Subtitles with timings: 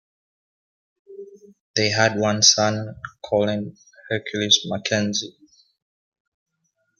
[1.75, 3.77] They had one son, Colin
[4.09, 5.37] Hercules Mackenzie.